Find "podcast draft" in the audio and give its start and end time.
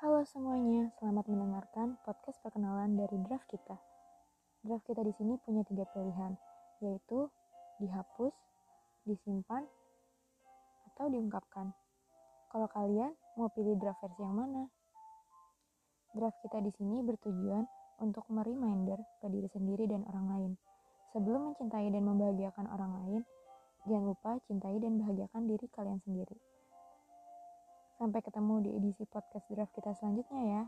29.04-29.76